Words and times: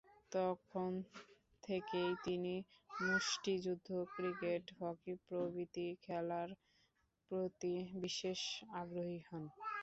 তখন 0.31 0.91
থেকেই 1.63 2.11
তিনি 2.25 2.53
মুষ্টিযুদ্ধ, 2.99 3.87
ক্রিকেট, 4.15 4.63
হকি 4.79 5.13
প্রভৃতি 5.25 5.87
খেলার 6.03 6.49
প্রতি 7.31 7.73
বিশেষ 8.01 8.39
আগ্রহী 8.81 9.19
হন। 9.27 9.43